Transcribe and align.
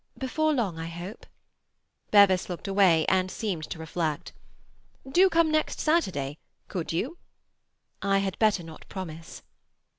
"Before 0.17 0.51
long, 0.51 0.79
I 0.79 0.87
hope." 0.87 1.27
Bevis 2.09 2.49
looked 2.49 2.67
away 2.67 3.05
and 3.05 3.29
seemed 3.29 3.65
to 3.69 3.77
reflect. 3.77 4.33
"Do 5.07 5.29
come 5.29 5.51
next 5.51 5.79
Saturday—could 5.79 6.91
you?" 6.91 7.19
"I 8.01 8.17
had 8.17 8.39
better 8.39 8.63
not 8.63 8.89
promise." 8.89 9.43